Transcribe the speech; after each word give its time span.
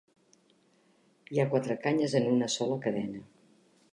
Hi 1.35 1.41
ha 1.43 1.47
quatre 1.51 1.77
canyes 1.85 2.17
en 2.21 2.27
una 2.31 2.49
sola 2.57 2.81
cadena. 2.87 3.23